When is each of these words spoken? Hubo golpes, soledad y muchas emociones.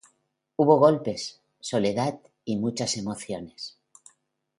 Hubo 0.55 0.79
golpes, 0.79 1.41
soledad 1.59 2.19
y 2.43 2.57
muchas 2.57 2.97
emociones. 2.97 3.77